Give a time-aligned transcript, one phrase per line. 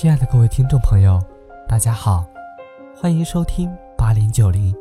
[0.00, 1.20] 亲爱的各位听众朋友，
[1.66, 2.24] 大家好，
[2.94, 4.72] 欢迎收听八零九零，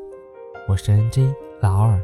[0.68, 2.00] 我是 NJ 老二。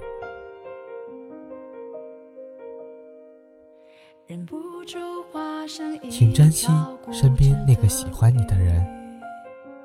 [6.09, 6.67] 请珍惜
[7.11, 8.83] 身边那个喜欢你的人，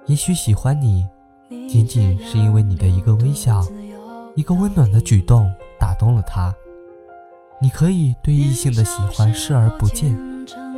[0.06, 1.06] 也许喜欢你，
[1.68, 3.62] 仅仅是因为你的一个微笑，
[4.36, 6.50] 一个温暖的举动打动了他。
[7.60, 10.16] 你可以对异性的喜欢视而不见，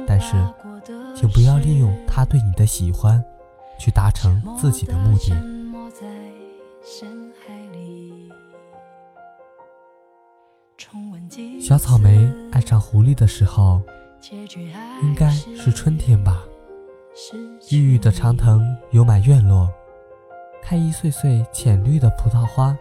[0.05, 0.35] 但是。
[1.15, 3.23] 请不要利用他对你的喜欢，
[3.79, 5.35] 去达成自己的目的。
[11.61, 13.80] 小草莓爱上狐狸的时候，
[15.02, 16.43] 应该是春天吧。
[17.71, 19.69] 郁郁的长藤油满院落，
[20.63, 22.77] 开一穗穗浅绿的葡萄花。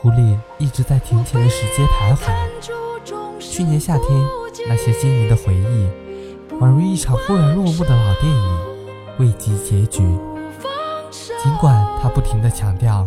[0.00, 3.38] 狐狸一直在庭前的石阶徘徊。
[3.38, 4.08] 去年夏天，
[4.68, 6.03] 那些晶莹的回忆。
[6.60, 8.58] 宛如一场忽然落幕的老电影，
[9.18, 10.02] 未及结局。
[11.42, 13.06] 尽管他不停地强调，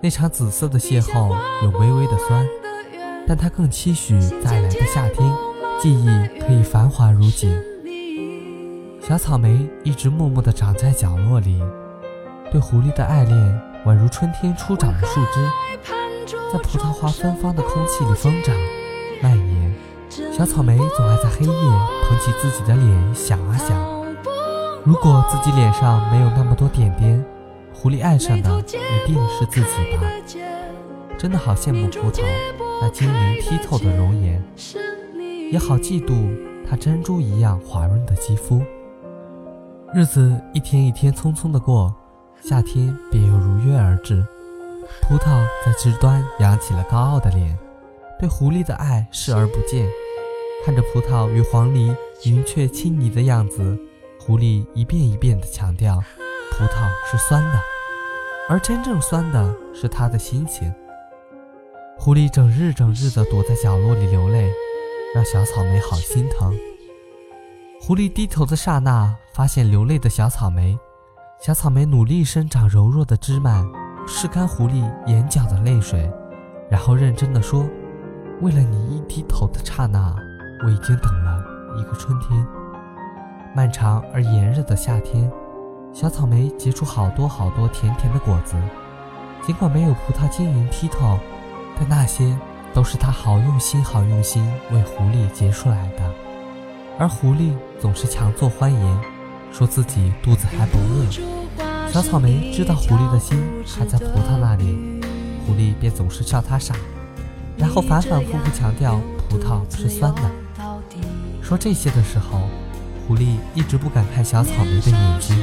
[0.00, 2.46] 那场紫色的邂逅有微微的酸，
[3.26, 5.34] 但他更期许再来的夏天，
[5.80, 6.06] 记忆
[6.40, 7.54] 可以繁华如锦。
[9.00, 11.62] 小草莓一直默默地长在角落里，
[12.50, 15.46] 对狐狸的爱恋宛如春天初长的树枝，
[16.52, 18.54] 在葡萄花芬芳的空气里疯长、
[19.20, 19.57] 蔓延。
[20.38, 23.76] 小草莓总爱在黑夜捧起自己的脸想啊想，
[24.84, 27.24] 如果自己脸上没有那么多点点，
[27.74, 30.08] 狐狸爱上的一定是自己吧？
[31.18, 32.22] 真的好羡慕葡萄
[32.80, 34.40] 那晶莹剔透的容颜，
[35.50, 36.38] 也好嫉妒
[36.70, 38.62] 它珍珠一样滑润的肌肤。
[39.92, 41.92] 日子一天一天匆匆的过，
[42.40, 44.24] 夏天便又如约而至。
[45.02, 47.58] 葡萄在枝端扬起了高傲的脸，
[48.20, 49.84] 对狐狸的爱视而不见。
[50.68, 51.96] 看着葡萄与黄鹂
[52.26, 53.74] 云雀亲昵的样子，
[54.20, 55.96] 狐狸一遍一遍地强调：
[56.50, 57.58] 葡萄是酸的，
[58.50, 60.70] 而真正酸的是他的心情。
[61.96, 64.52] 狐狸整日整日地躲在角落里流泪，
[65.14, 66.54] 让小草莓好心疼。
[67.80, 70.78] 狐狸低头的刹那，发现流泪的小草莓。
[71.40, 73.64] 小草莓努力生长柔弱的枝蔓，
[74.06, 76.12] 拭干狐狸眼角的泪水，
[76.70, 77.66] 然后认真地说
[78.42, 80.14] ：“为了你一低头的刹那。”
[80.64, 81.44] 我已经等了
[81.78, 82.44] 一个春天，
[83.54, 85.30] 漫长而炎热的夏天，
[85.92, 88.56] 小草莓结出好多好多甜甜的果子。
[89.40, 91.18] 尽管没有葡萄晶莹剔透，
[91.78, 92.36] 但那些
[92.74, 96.02] 都是他好用心、好用心为狐狸结出来的。
[96.98, 99.00] 而狐狸总是强作欢颜，
[99.52, 101.06] 说自己肚子还不饿。
[101.88, 105.00] 小草莓知道狐狸的心还在葡萄那里，
[105.46, 106.74] 狐狸便总是笑他傻，
[107.56, 110.22] 然后反反复复强调葡萄是酸的。
[111.42, 112.40] 说这些的时候，
[113.06, 115.36] 狐狸一直不敢看小草莓的眼睛，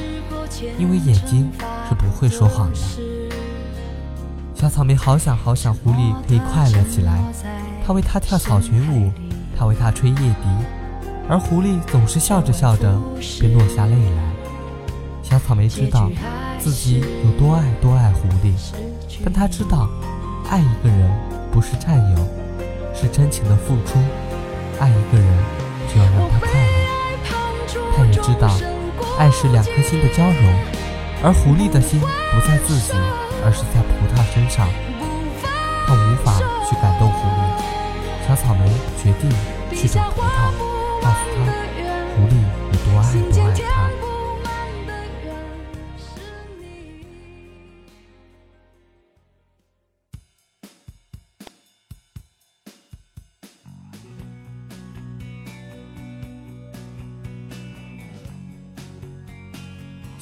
[0.78, 1.50] 因为眼睛
[1.90, 2.78] 是不会说谎的。
[4.54, 7.20] 小草莓好想好想狐狸可以快乐起来，
[7.86, 9.12] 它为它跳草裙舞，
[9.58, 10.48] 它为它吹夜笛，
[11.28, 13.00] 而狐狸总是笑着笑着
[13.40, 14.34] 便落下泪来。
[15.22, 16.10] 小草莓知道
[16.60, 18.54] 自己有多爱多爱狐狸，
[19.24, 19.90] 但他知道，
[20.50, 21.12] 爱一个人
[21.52, 22.28] 不是占有，
[22.96, 24.00] 是真情的付出。
[24.80, 25.28] 爱一个人。
[25.88, 26.58] 就要让他快乐。
[27.96, 28.50] 他也知道，
[29.18, 30.54] 爱是两颗心的交融，
[31.24, 32.92] 而狐狸的心不在自己，
[33.46, 34.68] 而是在葡萄身上。
[35.88, 36.34] 他无法
[36.68, 38.28] 去感动狐狸。
[38.28, 38.68] 小草莓
[39.02, 39.32] 决定
[39.72, 40.52] 去找葡萄，
[41.02, 41.55] 告诉他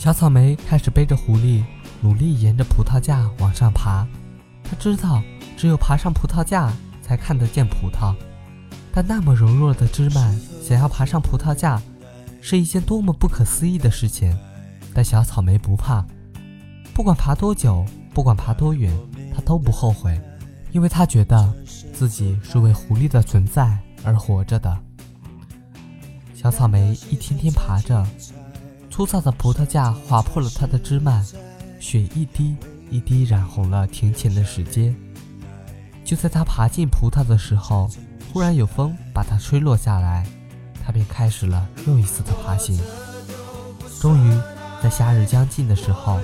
[0.03, 1.63] 小草莓开始背着狐狸，
[2.01, 4.05] 努力沿着葡萄架往上爬。
[4.61, 5.23] 他知道，
[5.55, 8.13] 只有爬上葡萄架，才看得见葡萄。
[8.91, 11.81] 但那么柔弱的枝蔓，想要爬上葡萄架，
[12.41, 14.38] 是一件多么不可思议的事情。
[14.94, 16.06] 但小草莓不怕，
[16.94, 18.94] 不管爬多久，不管爬多远，
[19.33, 20.19] 他都不后悔，
[20.73, 21.49] 因为他觉得
[21.94, 24.77] 自己是为狐狸的存在而活着的。
[26.35, 28.06] 小草莓一天天爬着。
[28.94, 31.25] 粗糙的葡萄架划破了它的枝蔓，
[31.80, 32.56] 血一滴
[32.92, 34.94] 一滴染红了庭前的石阶。
[36.06, 37.90] 就在他爬进葡萄的时候，
[38.31, 40.28] 忽然有风把它吹落下来，
[40.86, 42.80] 他便开始了又一次的爬行。
[44.00, 44.40] 终于，
[44.84, 46.19] 在夏日将近的时候，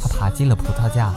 [0.00, 1.12] 他爬进了葡萄架。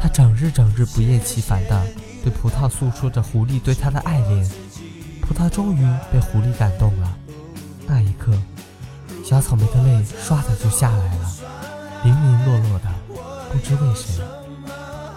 [0.00, 1.86] 他整日整日不厌其烦地
[2.22, 4.48] 对葡萄诉说着狐狸对他的爱恋。
[5.22, 5.80] 葡萄终于
[6.12, 7.18] 被狐狸感动了。
[7.84, 8.32] 那一刻。
[9.28, 11.30] 小草莓的泪唰的就下来了，
[12.02, 12.88] 零零落落的，
[13.52, 14.24] 不知为谁。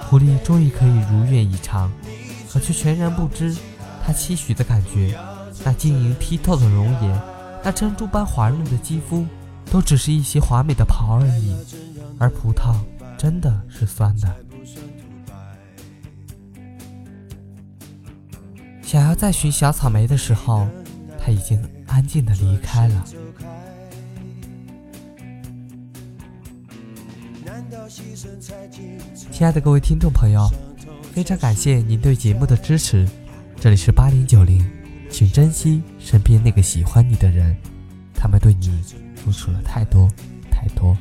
[0.10, 1.90] 狐狸终于可以如愿以偿，
[2.52, 3.56] 可却全然不知，
[4.06, 5.18] 他期许的感觉，
[5.64, 7.22] 那晶莹剔透的容颜，
[7.64, 9.26] 那珍珠般滑润的肌肤，
[9.72, 11.56] 都只是一些华美的袍而已。
[12.20, 12.76] 而葡萄
[13.18, 14.36] 真的是酸的。
[18.84, 20.68] 想要再寻小草莓的时候，
[21.18, 23.06] 他已经安静的离开了。
[29.32, 30.48] 亲爱的各位听众朋友，
[31.14, 33.08] 非常感谢您对节目的支持。
[33.60, 34.66] 这里是八零九零，
[35.10, 37.56] 请珍惜身边那个喜欢你的人，
[38.14, 38.70] 他们对你
[39.16, 40.10] 付出了太多
[40.50, 40.98] 太多。